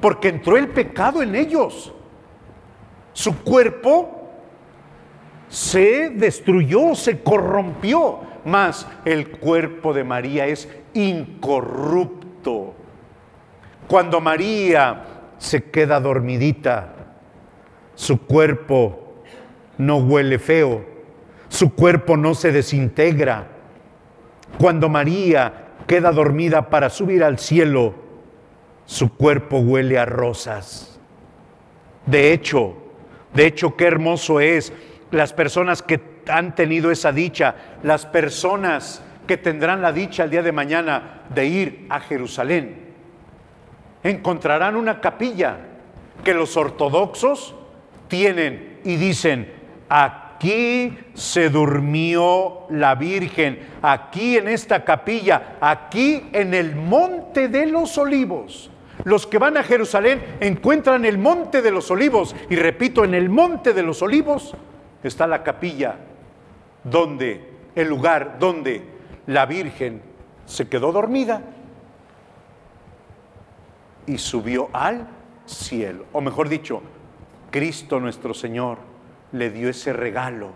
porque 0.00 0.28
entró 0.28 0.56
el 0.56 0.68
pecado 0.68 1.22
en 1.22 1.34
ellos. 1.34 1.92
Su 3.12 3.42
cuerpo 3.42 4.30
se 5.48 6.10
destruyó, 6.10 6.94
se 6.94 7.22
corrompió, 7.22 8.20
mas 8.44 8.86
el 9.04 9.30
cuerpo 9.30 9.92
de 9.92 10.04
María 10.04 10.46
es 10.46 10.68
incorrupto. 10.92 12.74
Cuando 13.88 14.20
María 14.20 15.04
se 15.38 15.70
queda 15.70 16.00
dormidita, 16.00 16.94
su 17.94 18.26
cuerpo 18.26 19.22
no 19.78 19.98
huele 19.98 20.38
feo, 20.38 20.84
su 21.48 21.74
cuerpo 21.74 22.16
no 22.16 22.34
se 22.34 22.50
desintegra. 22.52 23.48
Cuando 24.58 24.88
María 24.88 25.52
queda 25.86 26.12
dormida 26.12 26.70
para 26.70 26.90
subir 26.90 27.22
al 27.22 27.38
cielo, 27.38 27.94
su 28.86 29.14
cuerpo 29.14 29.58
huele 29.58 29.98
a 29.98 30.04
rosas. 30.04 30.98
De 32.06 32.32
hecho, 32.32 32.76
de 33.34 33.46
hecho, 33.46 33.76
qué 33.76 33.86
hermoso 33.86 34.40
es 34.40 34.72
las 35.10 35.32
personas 35.32 35.82
que 35.82 36.00
han 36.28 36.54
tenido 36.54 36.90
esa 36.90 37.12
dicha, 37.12 37.54
las 37.82 38.06
personas 38.06 39.02
que 39.26 39.36
tendrán 39.36 39.82
la 39.82 39.92
dicha 39.92 40.24
el 40.24 40.30
día 40.30 40.42
de 40.42 40.52
mañana 40.52 41.22
de 41.34 41.46
ir 41.46 41.86
a 41.88 42.00
Jerusalén, 42.00 42.83
encontrarán 44.04 44.76
una 44.76 45.00
capilla 45.00 45.56
que 46.22 46.34
los 46.34 46.56
ortodoxos 46.56 47.54
tienen 48.06 48.80
y 48.84 48.96
dicen, 48.96 49.52
aquí 49.88 50.96
se 51.14 51.48
durmió 51.48 52.66
la 52.70 52.94
Virgen, 52.94 53.58
aquí 53.82 54.36
en 54.36 54.48
esta 54.48 54.84
capilla, 54.84 55.56
aquí 55.60 56.28
en 56.32 56.54
el 56.54 56.76
monte 56.76 57.48
de 57.48 57.66
los 57.66 57.98
olivos. 57.98 58.70
Los 59.04 59.26
que 59.26 59.38
van 59.38 59.56
a 59.56 59.62
Jerusalén 59.62 60.22
encuentran 60.40 61.04
el 61.04 61.18
monte 61.18 61.62
de 61.62 61.70
los 61.70 61.90
olivos 61.90 62.36
y 62.48 62.56
repito, 62.56 63.04
en 63.04 63.14
el 63.14 63.28
monte 63.28 63.72
de 63.72 63.82
los 63.82 64.02
olivos 64.02 64.54
está 65.02 65.26
la 65.26 65.42
capilla 65.42 65.96
donde, 66.84 67.50
el 67.74 67.88
lugar 67.88 68.36
donde 68.38 68.82
la 69.26 69.46
Virgen 69.46 70.02
se 70.46 70.68
quedó 70.68 70.92
dormida 70.92 71.42
y 74.06 74.18
subió 74.18 74.68
al 74.72 75.08
cielo. 75.46 76.06
O 76.12 76.20
mejor 76.20 76.48
dicho, 76.48 76.82
Cristo 77.50 78.00
nuestro 78.00 78.34
Señor 78.34 78.78
le 79.32 79.50
dio 79.50 79.68
ese 79.68 79.92
regalo 79.92 80.50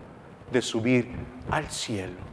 de 0.52 0.62
subir 0.62 1.09
al 1.50 1.69
cielo. 1.71 2.28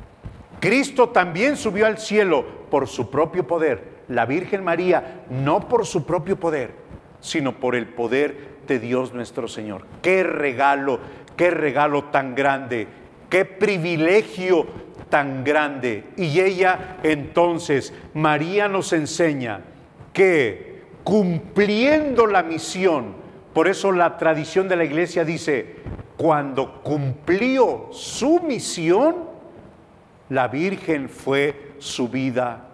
Cristo 0.60 1.10
también 1.10 1.58
subió 1.58 1.86
al 1.86 1.98
cielo 1.98 2.46
por 2.70 2.88
su 2.88 3.10
propio 3.10 3.46
poder. 3.46 3.96
La 4.08 4.26
Virgen 4.26 4.64
María 4.64 5.26
no 5.30 5.68
por 5.68 5.86
su 5.86 6.06
propio 6.06 6.40
poder, 6.40 6.74
sino 7.20 7.60
por 7.60 7.76
el 7.76 7.88
poder 7.88 8.56
de 8.68 8.80
Dios 8.80 9.14
nuestro 9.14 9.48
Señor. 9.48 9.86
Qué 10.02 10.24
regalo 10.24 11.00
Qué 11.36 11.52
regalo 11.52 12.06
tan 12.06 12.34
grande, 12.34 12.88
qué 13.30 13.44
privilegio 13.46 14.66
tan 15.10 15.44
grande. 15.44 16.06
Y 16.16 16.40
ella 16.40 16.98
entonces, 17.04 17.94
María 18.14 18.70
nos 18.70 18.94
enseña 18.94 19.62
que 20.14 20.75
cumpliendo 21.06 22.26
la 22.26 22.44
misión, 22.44 23.14
por 23.54 23.70
eso 23.70 23.94
la 23.94 24.18
tradición 24.18 24.68
de 24.68 24.76
la 24.76 24.84
iglesia 24.84 25.24
dice, 25.24 25.78
cuando 26.18 26.82
cumplió 26.82 27.90
su 27.92 28.42
misión, 28.42 29.16
la 30.30 30.48
Virgen 30.48 31.08
fue 31.08 31.76
subida 31.78 32.70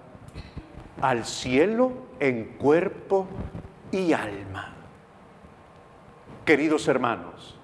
al 1.02 1.26
cielo 1.26 1.92
en 2.22 2.56
cuerpo 2.58 3.28
y 3.92 4.14
alma. 4.14 4.76
Queridos 6.46 6.88
hermanos, 6.88 7.60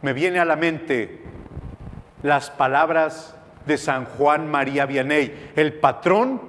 me 0.00 0.14
viene 0.14 0.38
a 0.38 0.46
la 0.46 0.56
mente 0.56 1.22
las 2.22 2.48
palabras 2.50 3.36
de 3.66 3.76
San 3.76 4.06
Juan 4.06 4.50
María 4.50 4.86
Vianney, 4.86 5.52
el 5.54 5.74
patrón 5.74 6.40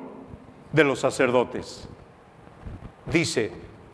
de 0.72 0.86
los 0.86 1.00
sacerdotes. 1.02 1.90
Dice, 3.12 3.52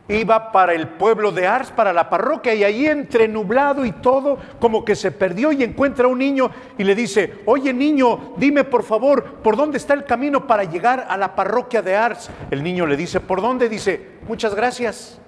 iba 0.08 0.52
para 0.52 0.72
el 0.72 0.88
pueblo 0.88 1.30
de 1.32 1.46
Ars, 1.46 1.70
para 1.70 1.92
la 1.92 2.08
parroquia, 2.08 2.54
y 2.54 2.64
allí 2.64 2.86
entre 2.86 3.28
nublado 3.28 3.84
y 3.84 3.92
todo, 3.92 4.38
como 4.58 4.84
que 4.84 4.96
se 4.96 5.10
perdió 5.10 5.52
y 5.52 5.62
encuentra 5.62 6.06
a 6.06 6.08
un 6.08 6.18
niño 6.18 6.50
y 6.78 6.84
le 6.84 6.94
dice, 6.94 7.40
oye 7.44 7.72
niño, 7.72 8.34
dime 8.36 8.64
por 8.64 8.82
favor, 8.82 9.24
¿por 9.42 9.56
dónde 9.56 9.76
está 9.76 9.94
el 9.94 10.04
camino 10.04 10.46
para 10.46 10.64
llegar 10.64 11.06
a 11.08 11.16
la 11.16 11.34
parroquia 11.34 11.82
de 11.82 11.96
Ars? 11.96 12.30
El 12.50 12.62
niño 12.62 12.86
le 12.86 12.96
dice, 12.96 13.20
¿por 13.20 13.42
dónde? 13.42 13.68
Dice, 13.68 14.18
muchas 14.26 14.54
gracias. 14.54 15.20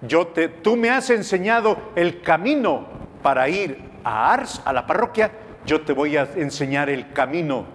Yo 0.00 0.28
te, 0.28 0.48
tú 0.48 0.76
me 0.76 0.90
has 0.90 1.10
enseñado 1.10 1.76
el 1.96 2.22
camino 2.22 2.86
para 3.22 3.48
ir 3.48 3.82
a 4.04 4.32
Ars, 4.32 4.62
a 4.64 4.72
la 4.72 4.86
parroquia, 4.86 5.32
yo 5.66 5.82
te 5.82 5.92
voy 5.92 6.16
a 6.16 6.28
enseñar 6.36 6.88
el 6.88 7.12
camino 7.12 7.66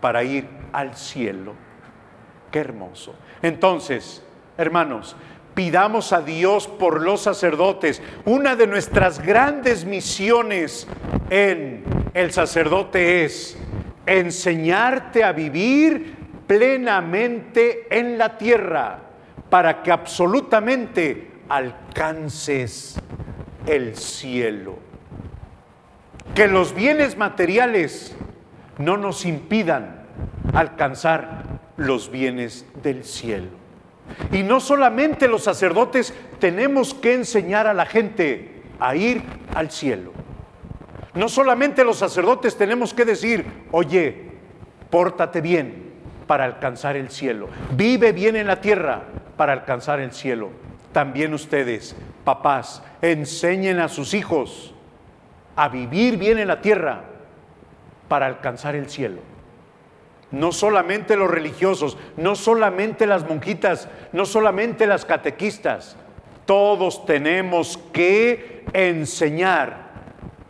para 0.00 0.22
ir 0.22 0.48
al 0.72 0.94
cielo. 0.94 1.65
Hermoso. 2.56 3.14
Entonces, 3.42 4.22
hermanos, 4.56 5.16
pidamos 5.54 6.12
a 6.12 6.22
Dios 6.22 6.68
por 6.68 7.02
los 7.02 7.22
sacerdotes. 7.22 8.02
Una 8.24 8.56
de 8.56 8.66
nuestras 8.66 9.20
grandes 9.20 9.84
misiones 9.84 10.86
en 11.30 11.84
el 12.14 12.32
sacerdote 12.32 13.24
es 13.24 13.58
enseñarte 14.06 15.24
a 15.24 15.32
vivir 15.32 16.14
plenamente 16.46 17.86
en 17.90 18.18
la 18.18 18.38
tierra 18.38 19.00
para 19.50 19.82
que 19.82 19.90
absolutamente 19.92 21.30
alcances 21.48 23.00
el 23.66 23.96
cielo. 23.96 24.78
Que 26.34 26.48
los 26.48 26.74
bienes 26.74 27.16
materiales 27.16 28.14
no 28.78 28.96
nos 28.96 29.24
impidan 29.24 30.04
alcanzar 30.52 31.44
los 31.76 32.10
bienes 32.10 32.66
del 32.82 33.04
cielo. 33.04 33.48
Y 34.32 34.42
no 34.42 34.60
solamente 34.60 35.28
los 35.28 35.42
sacerdotes 35.42 36.14
tenemos 36.38 36.94
que 36.94 37.14
enseñar 37.14 37.66
a 37.66 37.74
la 37.74 37.86
gente 37.86 38.62
a 38.78 38.94
ir 38.94 39.22
al 39.54 39.70
cielo. 39.70 40.12
No 41.14 41.28
solamente 41.28 41.84
los 41.84 41.96
sacerdotes 41.96 42.56
tenemos 42.56 42.92
que 42.92 43.04
decir, 43.04 43.44
oye, 43.72 44.32
pórtate 44.90 45.40
bien 45.40 45.92
para 46.26 46.44
alcanzar 46.44 46.96
el 46.96 47.10
cielo. 47.10 47.48
Vive 47.72 48.12
bien 48.12 48.36
en 48.36 48.46
la 48.46 48.60
tierra 48.60 49.04
para 49.36 49.52
alcanzar 49.52 50.00
el 50.00 50.12
cielo. 50.12 50.50
También 50.92 51.34
ustedes, 51.34 51.96
papás, 52.24 52.82
enseñen 53.02 53.80
a 53.80 53.88
sus 53.88 54.14
hijos 54.14 54.74
a 55.56 55.68
vivir 55.68 56.18
bien 56.18 56.38
en 56.38 56.48
la 56.48 56.60
tierra 56.60 57.04
para 58.08 58.26
alcanzar 58.26 58.76
el 58.76 58.88
cielo. 58.88 59.20
No 60.30 60.52
solamente 60.52 61.16
los 61.16 61.30
religiosos, 61.30 61.96
no 62.16 62.34
solamente 62.34 63.06
las 63.06 63.28
monjitas, 63.28 63.88
no 64.12 64.26
solamente 64.26 64.86
las 64.86 65.04
catequistas, 65.04 65.96
todos 66.46 67.06
tenemos 67.06 67.78
que 67.92 68.64
enseñar 68.72 69.86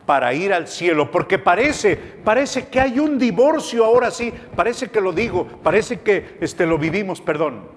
para 0.06 0.32
ir 0.32 0.54
al 0.54 0.68
cielo, 0.68 1.10
porque 1.10 1.38
parece, 1.38 1.96
parece 1.96 2.68
que 2.68 2.80
hay 2.80 2.98
un 3.00 3.18
divorcio 3.18 3.84
ahora 3.84 4.10
sí, 4.10 4.32
parece 4.54 4.88
que 4.88 5.00
lo 5.00 5.12
digo, 5.12 5.46
parece 5.62 6.00
que 6.00 6.38
este 6.40 6.64
lo 6.64 6.78
vivimos, 6.78 7.20
perdón. 7.20 7.68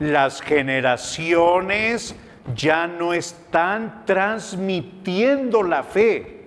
Las 0.00 0.42
generaciones 0.42 2.16
ya 2.54 2.86
no 2.86 3.12
están 3.12 4.04
transmitiendo 4.06 5.62
la 5.62 5.84
fe 5.84 6.40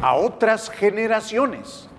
a 0.00 0.14
otras 0.14 0.70
generaciones. 0.70 1.90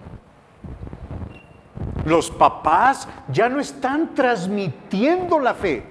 Los 2.05 2.29
papás 2.29 3.07
ya 3.29 3.47
no 3.49 3.59
están 3.59 4.13
transmitiendo 4.13 5.39
la 5.39 5.53
fe. 5.53 5.83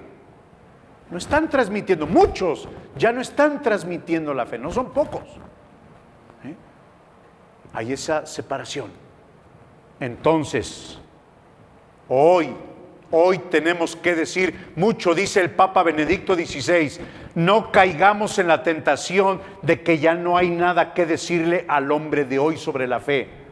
No 1.09 1.17
están 1.17 1.49
transmitiendo, 1.49 2.07
muchos 2.07 2.67
ya 2.97 3.11
no 3.11 3.21
están 3.21 3.61
transmitiendo 3.61 4.33
la 4.33 4.45
fe, 4.45 4.57
no 4.57 4.71
son 4.71 4.91
pocos. 4.91 5.21
¿Eh? 6.43 6.55
Hay 7.73 7.93
esa 7.93 8.25
separación. 8.25 8.91
Entonces, 9.99 10.99
hoy, 12.09 12.55
hoy 13.11 13.37
tenemos 13.37 13.95
que 13.95 14.15
decir, 14.15 14.73
mucho 14.75 15.13
dice 15.13 15.39
el 15.41 15.51
Papa 15.51 15.83
Benedicto 15.83 16.35
XVI, 16.35 16.99
no 17.35 17.71
caigamos 17.71 18.39
en 18.39 18.47
la 18.47 18.63
tentación 18.63 19.39
de 19.61 19.81
que 19.81 19.99
ya 19.99 20.15
no 20.15 20.35
hay 20.35 20.49
nada 20.49 20.93
que 20.93 21.05
decirle 21.05 21.65
al 21.67 21.91
hombre 21.91 22.25
de 22.25 22.39
hoy 22.39 22.57
sobre 22.57 22.87
la 22.87 22.99
fe 22.99 23.42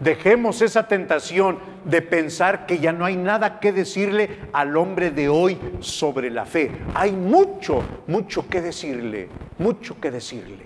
Dejemos 0.00 0.60
esa 0.60 0.88
tentación 0.88 1.58
de 1.84 2.02
pensar 2.02 2.66
que 2.66 2.78
ya 2.78 2.92
no 2.92 3.04
hay 3.04 3.16
nada 3.16 3.60
que 3.60 3.72
decirle 3.72 4.40
al 4.52 4.76
hombre 4.76 5.10
de 5.10 5.28
hoy 5.28 5.58
sobre 5.80 6.30
la 6.30 6.44
fe. 6.44 6.70
Hay 6.94 7.12
mucho, 7.12 7.82
mucho 8.08 8.48
que 8.48 8.60
decirle, 8.60 9.28
mucho 9.58 10.00
que 10.00 10.10
decirle. 10.10 10.64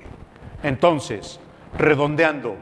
Entonces, 0.63 1.39
redondeando, 1.77 2.57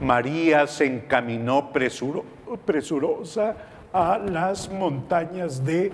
María 0.00 0.66
se 0.66 0.86
encaminó 0.86 1.70
presurosa 1.72 3.56
a 3.92 4.18
las 4.18 4.68
montañas 4.68 5.64
de 5.64 5.92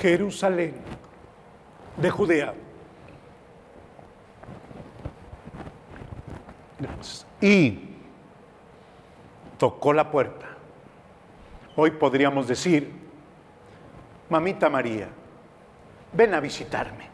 Jerusalén, 0.00 0.74
de 1.96 2.10
Judea. 2.10 2.54
Y 7.40 7.87
tocó 9.58 9.92
la 9.92 10.10
puerta. 10.10 10.46
Hoy 11.76 11.90
podríamos 11.92 12.48
decir, 12.48 12.90
mamita 14.30 14.70
María, 14.70 15.08
ven 16.12 16.34
a 16.34 16.40
visitarme. 16.40 17.08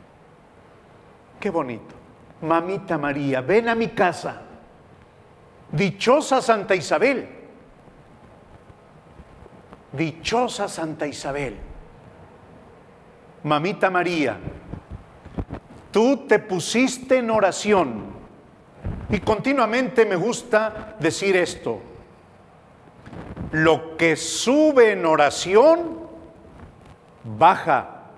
Qué 1.41 1.51
bonito. 1.51 1.95
Mamita 2.43 2.99
María, 2.99 3.41
ven 3.41 3.69
a 3.69 3.75
mi 3.75 3.89
casa. 3.89 4.43
Dichosa 5.73 6.41
Santa 6.41 6.75
Isabel. 6.75 7.29
Dichosa 9.93 10.69
Santa 10.69 11.07
Isabel. 11.07 11.57
Mamita 13.43 13.91
María, 13.91 14.39
tú 15.91 16.27
te 16.27 16.39
pusiste 16.39 17.19
en 17.19 17.31
oración. 17.31 18.15
Y 19.11 19.21
continuamente 19.21 20.07
me 20.07 20.17
gusta 20.17 20.97
decir 20.99 21.37
esto 21.37 21.94
lo 23.55 23.97
que 23.97 24.17
sube 24.17 24.91
en 24.91 25.07
oración, 25.07 26.01
baja 27.23 28.11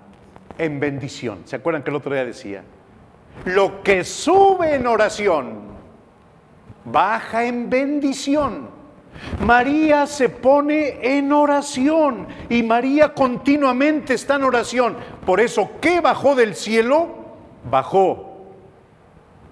en 0.57 0.81
bendición. 0.81 1.42
¿Se 1.44 1.57
acuerdan 1.57 1.83
que 1.83 1.90
el 1.90 1.96
otro 1.96 2.14
día 2.14 2.25
decía? 2.25 2.62
Lo 3.44 3.83
que 3.83 4.03
sube 4.03 4.77
en 4.77 4.87
oración, 4.87 5.61
baja 6.87 7.44
en 7.44 7.68
bendición. 7.68 8.70
María 9.40 10.07
se 10.07 10.31
pone 10.31 11.18
en 11.18 11.31
oración 11.31 12.29
y 12.49 12.62
María 12.62 13.12
continuamente 13.12 14.14
está 14.14 14.37
en 14.37 14.44
oración. 14.44 14.96
Por 15.27 15.40
eso, 15.40 15.72
¿qué 15.83 16.01
bajó 16.01 16.35
del 16.35 16.55
cielo? 16.55 17.14
Bajó 17.70 18.55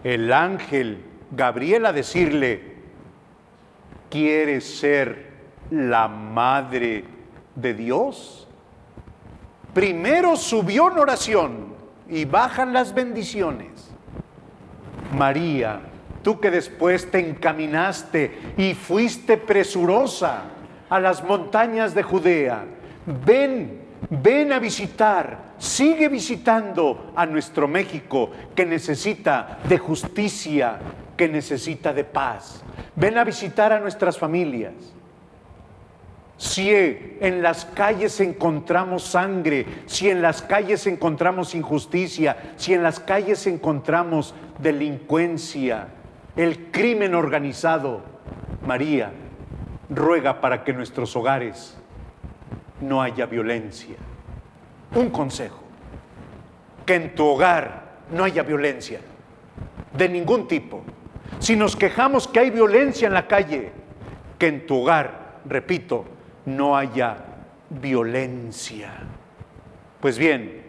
el 0.02 0.32
ángel 0.32 1.04
Gabriel 1.30 1.84
a 1.84 1.92
decirle, 1.92 2.72
¿quieres 4.08 4.78
ser 4.78 5.33
la 5.74 6.08
madre 6.08 7.04
de 7.54 7.74
Dios. 7.74 8.48
Primero 9.72 10.37
subió 10.37 10.90
en 10.90 10.98
oración 10.98 11.74
y 12.08 12.24
bajan 12.24 12.72
las 12.72 12.94
bendiciones. 12.94 13.90
María, 15.16 15.80
tú 16.22 16.40
que 16.40 16.50
después 16.50 17.10
te 17.10 17.18
encaminaste 17.18 18.54
y 18.56 18.74
fuiste 18.74 19.37
presurosa 19.37 20.42
a 20.88 21.00
las 21.00 21.22
montañas 21.24 21.94
de 21.94 22.02
Judea, 22.02 22.64
ven, 23.24 23.80
ven 24.10 24.52
a 24.52 24.58
visitar, 24.58 25.54
sigue 25.58 26.08
visitando 26.08 27.12
a 27.16 27.26
nuestro 27.26 27.68
México 27.68 28.30
que 28.54 28.66
necesita 28.66 29.58
de 29.68 29.78
justicia, 29.78 30.78
que 31.16 31.28
necesita 31.28 31.92
de 31.92 32.04
paz. 32.04 32.62
Ven 32.96 33.18
a 33.18 33.24
visitar 33.24 33.72
a 33.72 33.80
nuestras 33.80 34.18
familias. 34.18 34.72
Si 36.36 36.70
en 36.70 37.42
las 37.42 37.64
calles 37.64 38.20
encontramos 38.20 39.04
sangre, 39.04 39.66
si 39.86 40.10
en 40.10 40.20
las 40.20 40.42
calles 40.42 40.86
encontramos 40.86 41.54
injusticia, 41.54 42.54
si 42.56 42.74
en 42.74 42.82
las 42.82 42.98
calles 42.98 43.46
encontramos 43.46 44.34
delincuencia, 44.58 45.88
el 46.36 46.70
crimen 46.72 47.14
organizado, 47.14 48.02
María 48.66 49.12
ruega 49.88 50.40
para 50.40 50.64
que 50.64 50.72
en 50.72 50.78
nuestros 50.78 51.14
hogares 51.14 51.76
no 52.80 53.00
haya 53.00 53.26
violencia. 53.26 53.96
Un 54.94 55.10
consejo, 55.10 55.60
que 56.84 56.96
en 56.96 57.14
tu 57.14 57.26
hogar 57.26 57.94
no 58.10 58.24
haya 58.24 58.42
violencia 58.42 59.00
de 59.96 60.08
ningún 60.08 60.48
tipo. 60.48 60.82
Si 61.38 61.56
nos 61.56 61.76
quejamos 61.76 62.26
que 62.26 62.40
hay 62.40 62.50
violencia 62.50 63.06
en 63.06 63.14
la 63.14 63.26
calle, 63.26 63.72
que 64.38 64.48
en 64.48 64.66
tu 64.66 64.82
hogar, 64.82 65.40
repito, 65.44 66.04
no 66.46 66.76
haya 66.76 67.16
violencia. 67.70 68.92
Pues 70.00 70.18
bien, 70.18 70.62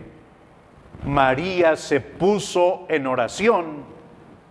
María 1.05 1.75
se 1.75 1.99
puso 1.99 2.85
en 2.89 3.07
oración 3.07 3.83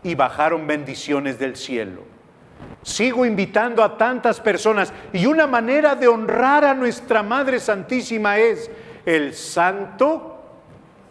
y 0.02 0.14
bajaron 0.14 0.66
bendiciones 0.66 1.38
del 1.38 1.56
cielo. 1.56 2.02
Sigo 2.82 3.24
invitando 3.24 3.82
a 3.82 3.96
tantas 3.96 4.40
personas 4.40 4.92
y 5.12 5.26
una 5.26 5.46
manera 5.46 5.94
de 5.94 6.06
honrar 6.06 6.64
a 6.64 6.74
nuestra 6.74 7.22
Madre 7.22 7.58
Santísima 7.58 8.38
es 8.38 8.70
el 9.06 9.32
Santo 9.32 10.42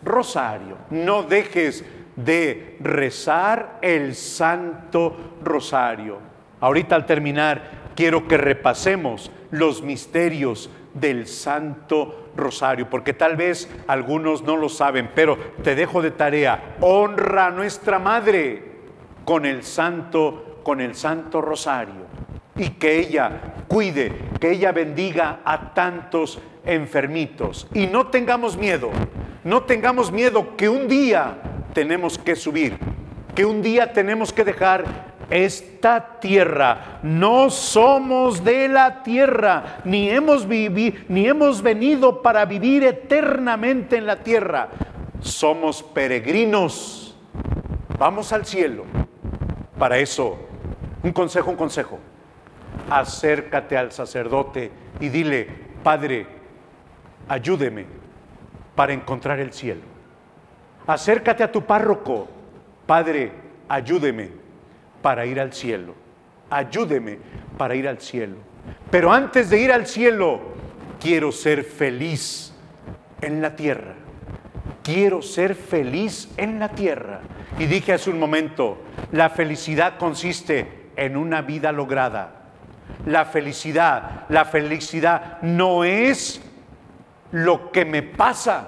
Rosario. 0.04 0.78
No 0.92 1.24
dejes 1.24 1.84
de 2.16 2.78
rezar 2.80 3.80
el 3.82 4.14
Santo 4.14 5.36
Rosario. 5.44 6.20
Ahorita 6.60 6.96
al 6.96 7.06
terminar 7.06 7.83
quiero 7.96 8.28
que 8.28 8.38
repasemos 8.38 9.32
los 9.52 9.82
misterios 9.82 10.70
del 10.94 11.28
Santo 11.28 12.30
Rosario, 12.36 12.90
porque 12.90 13.14
tal 13.14 13.36
vez 13.36 13.70
algunos 13.88 14.44
no 14.44 14.58
lo 14.58 14.70
saben, 14.70 15.12
pero 15.14 15.38
te 15.64 15.76
dejo 15.76 16.02
de 16.02 16.12
tarea, 16.12 16.76
honra 16.82 17.48
a 17.48 17.52
nuestra 17.52 18.00
Madre 18.00 18.74
con 19.26 19.46
el 19.46 19.64
Santo, 19.64 20.60
con 20.64 20.82
el 20.82 20.96
Santo 20.96 21.42
Rosario, 21.42 22.08
y 22.56 22.70
que 22.72 23.00
ella 23.00 23.56
cuide, 23.68 24.12
que 24.40 24.52
ella 24.52 24.72
bendiga 24.72 25.40
a 25.44 25.74
tantos 25.74 26.40
enfermitos. 26.66 27.68
Y 27.74 27.88
no 27.88 28.08
tengamos 28.08 28.58
miedo, 28.58 28.92
no 29.44 29.64
tengamos 29.64 30.12
miedo 30.12 30.56
que 30.56 30.70
un 30.70 30.88
día 30.88 31.38
tenemos 31.74 32.18
que 32.18 32.36
subir, 32.36 32.78
que 33.36 33.46
un 33.46 33.62
día 33.62 33.94
tenemos 33.94 34.32
que 34.32 34.44
dejar 34.44 35.13
esta 35.34 36.20
tierra. 36.20 37.00
No 37.02 37.50
somos 37.50 38.44
de 38.44 38.68
la 38.68 39.02
tierra, 39.02 39.80
ni 39.84 40.10
hemos, 40.10 40.48
ni 40.48 41.28
hemos 41.28 41.62
venido 41.62 42.22
para 42.22 42.46
vivir 42.46 42.84
eternamente 42.84 43.98
en 43.98 44.06
la 44.06 44.18
tierra. 44.18 44.70
Somos 45.22 45.82
peregrinos. 45.82 47.18
Vamos 47.98 48.32
al 48.32 48.46
cielo. 48.46 48.86
Para 49.80 49.98
eso, 49.98 50.38
un 51.02 51.12
consejo, 51.12 51.50
un 51.50 51.58
consejo. 51.58 51.98
Acércate 52.90 53.76
al 53.76 53.92
sacerdote 53.92 54.72
y 55.00 55.10
dile, 55.10 55.48
Padre, 55.82 56.28
ayúdeme 57.28 57.86
para 58.76 58.94
encontrar 58.94 59.40
el 59.40 59.52
cielo. 59.52 59.82
Acércate 60.86 61.44
a 61.44 61.52
tu 61.52 61.64
párroco, 61.64 62.28
Padre, 62.86 63.32
ayúdeme 63.68 64.43
para 65.04 65.28
ir 65.28 65.40
al 65.40 65.54
cielo. 65.54 65.94
Ayúdeme 66.50 67.20
para 67.58 67.76
ir 67.76 67.88
al 67.88 68.00
cielo. 68.00 68.38
Pero 68.90 69.14
antes 69.14 69.52
de 69.52 69.60
ir 69.60 69.72
al 69.72 69.86
cielo, 69.86 70.40
quiero 71.00 71.32
ser 71.32 71.64
feliz 71.64 72.54
en 73.22 73.42
la 73.42 73.56
tierra. 73.56 73.94
Quiero 74.82 75.22
ser 75.22 75.54
feliz 75.54 76.30
en 76.38 76.58
la 76.58 76.70
tierra. 76.70 77.22
Y 77.60 77.66
dije 77.66 77.94
hace 77.94 78.10
un 78.10 78.20
momento, 78.20 78.78
la 79.12 79.30
felicidad 79.30 79.98
consiste 79.98 80.90
en 80.96 81.18
una 81.18 81.42
vida 81.42 81.72
lograda. 81.72 82.40
La 83.06 83.26
felicidad, 83.26 84.26
la 84.30 84.46
felicidad 84.46 85.42
no 85.42 85.84
es 85.84 86.42
lo 87.32 87.72
que 87.72 87.84
me 87.84 88.04
pasa, 88.04 88.68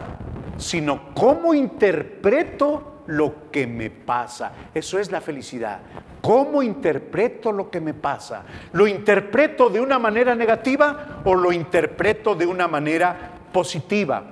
sino 0.57 1.13
cómo 1.13 1.53
interpreto 1.53 3.03
lo 3.07 3.51
que 3.51 3.67
me 3.67 3.89
pasa. 3.89 4.51
Eso 4.73 4.99
es 4.99 5.11
la 5.11 5.21
felicidad. 5.21 5.79
¿Cómo 6.25 6.63
interpreto 6.63 7.51
lo 7.51 7.69
que 7.69 7.79
me 7.79 7.93
pasa? 7.93 8.41
¿Lo 8.71 8.87
interpreto 8.87 9.69
de 9.69 9.79
una 9.79 9.99
manera 9.99 10.33
negativa 10.33 11.21
o 11.23 11.35
lo 11.35 11.51
interpreto 11.51 12.33
de 12.33 12.47
una 12.47 12.67
manera 12.67 13.15
positiva? 13.53 14.23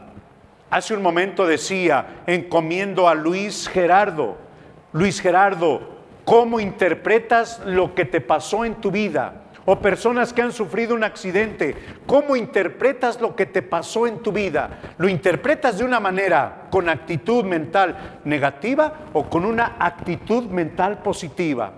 Hace 0.72 0.96
un 0.96 1.04
momento 1.04 1.46
decía, 1.46 2.24
encomiendo 2.26 3.08
a 3.08 3.14
Luis 3.14 3.68
Gerardo, 3.68 4.38
Luis 4.92 5.22
Gerardo, 5.22 5.82
¿cómo 6.26 6.60
interpretas 6.60 7.62
lo 7.64 7.94
que 7.94 8.06
te 8.06 8.22
pasó 8.22 8.66
en 8.66 8.74
tu 8.82 8.90
vida? 8.90 9.42
o 9.66 9.80
personas 9.80 10.34
que 10.34 10.42
han 10.42 10.52
sufrido 10.52 10.94
un 10.94 11.06
accidente, 11.06 11.74
¿cómo 12.06 12.36
interpretas 12.36 13.22
lo 13.22 13.34
que 13.34 13.46
te 13.46 13.62
pasó 13.62 14.08
en 14.08 14.20
tu 14.20 14.34
vida? 14.34 14.82
¿Lo 14.98 15.08
interpretas 15.08 15.78
de 15.78 15.86
una 15.86 16.02
manera 16.02 16.68
con 16.70 16.90
actitud 16.90 17.46
mental 17.46 18.20
negativa 18.26 19.06
o 19.14 19.30
con 19.30 19.46
una 19.46 19.78
actitud 19.80 20.48
mental 20.48 21.02
positiva? 21.02 21.72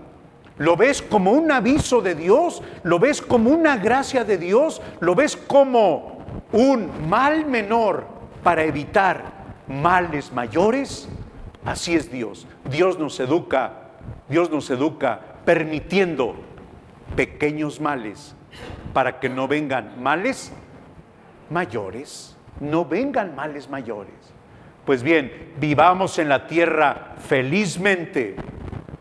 ¿Lo 0.58 0.76
ves 0.76 1.02
como 1.02 1.32
un 1.32 1.52
aviso 1.52 2.00
de 2.00 2.14
Dios? 2.14 2.62
¿Lo 2.82 2.98
ves 2.98 3.20
como 3.20 3.50
una 3.50 3.76
gracia 3.76 4.24
de 4.24 4.38
Dios? 4.38 4.80
¿Lo 5.00 5.14
ves 5.14 5.36
como 5.36 6.18
un 6.52 7.08
mal 7.08 7.44
menor 7.46 8.06
para 8.42 8.64
evitar 8.64 9.22
males 9.68 10.32
mayores? 10.32 11.08
Así 11.64 11.94
es 11.94 12.10
Dios. 12.10 12.46
Dios 12.70 12.98
nos 12.98 13.20
educa, 13.20 13.90
Dios 14.28 14.50
nos 14.50 14.70
educa 14.70 15.20
permitiendo 15.44 16.36
pequeños 17.16 17.80
males 17.80 18.34
para 18.92 19.20
que 19.20 19.28
no 19.28 19.48
vengan 19.48 20.02
males 20.02 20.52
mayores, 21.50 22.36
no 22.60 22.84
vengan 22.84 23.34
males 23.34 23.68
mayores. 23.68 24.14
Pues 24.86 25.02
bien, 25.02 25.52
vivamos 25.58 26.18
en 26.18 26.28
la 26.28 26.46
tierra 26.46 27.14
felizmente, 27.18 28.36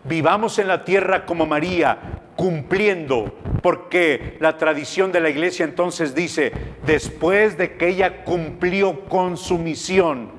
vivamos 0.07 0.59
en 0.59 0.67
la 0.67 0.85
tierra 0.85 1.25
como 1.25 1.45
María, 1.45 1.97
cumpliendo, 2.35 3.35
porque 3.61 4.37
la 4.39 4.57
tradición 4.57 5.11
de 5.11 5.21
la 5.21 5.29
iglesia 5.29 5.65
entonces 5.65 6.15
dice, 6.15 6.51
después 6.85 7.57
de 7.57 7.77
que 7.77 7.89
ella 7.89 8.23
cumplió 8.23 9.05
con 9.05 9.37
su 9.37 9.57
misión, 9.57 10.31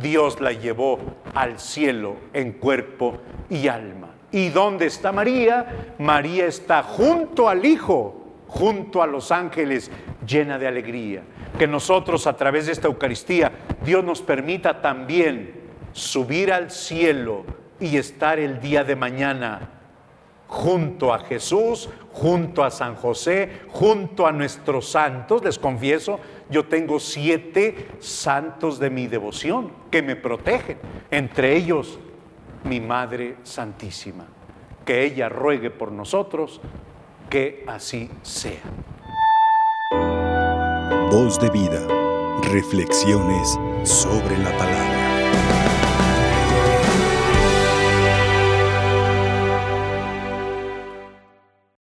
Dios 0.00 0.40
la 0.40 0.52
llevó 0.52 0.98
al 1.34 1.58
cielo 1.58 2.16
en 2.32 2.52
cuerpo 2.52 3.18
y 3.48 3.68
alma. 3.68 4.10
¿Y 4.32 4.48
dónde 4.48 4.86
está 4.86 5.12
María? 5.12 5.94
María 5.98 6.46
está 6.46 6.82
junto 6.82 7.48
al 7.48 7.64
Hijo, 7.64 8.24
junto 8.48 9.00
a 9.00 9.06
los 9.06 9.30
ángeles, 9.30 9.90
llena 10.26 10.58
de 10.58 10.66
alegría. 10.66 11.22
Que 11.56 11.68
nosotros 11.68 12.26
a 12.26 12.36
través 12.36 12.66
de 12.66 12.72
esta 12.72 12.88
Eucaristía, 12.88 13.52
Dios 13.84 14.02
nos 14.02 14.22
permita 14.22 14.82
también 14.82 15.54
subir 15.92 16.52
al 16.52 16.72
cielo 16.72 17.44
y 17.84 17.98
estar 17.98 18.38
el 18.38 18.60
día 18.60 18.82
de 18.82 18.96
mañana 18.96 19.68
junto 20.48 21.12
a 21.12 21.18
Jesús, 21.18 21.90
junto 22.12 22.64
a 22.64 22.70
San 22.70 22.94
José, 22.94 23.60
junto 23.68 24.26
a 24.26 24.32
nuestros 24.32 24.88
santos. 24.88 25.44
Les 25.44 25.58
confieso, 25.58 26.18
yo 26.48 26.64
tengo 26.64 26.98
siete 26.98 27.88
santos 27.98 28.78
de 28.78 28.88
mi 28.88 29.06
devoción 29.06 29.70
que 29.90 30.02
me 30.02 30.16
protegen, 30.16 30.78
entre 31.10 31.56
ellos 31.56 31.98
mi 32.64 32.80
Madre 32.80 33.36
Santísima. 33.42 34.26
Que 34.86 35.04
ella 35.04 35.28
ruegue 35.28 35.70
por 35.70 35.92
nosotros, 35.92 36.60
que 37.28 37.64
así 37.66 38.10
sea. 38.22 38.62
Voz 41.10 41.38
de 41.38 41.50
vida, 41.50 41.86
reflexiones 42.50 43.58
sobre 43.82 44.38
la 44.38 44.56
palabra. 44.56 45.93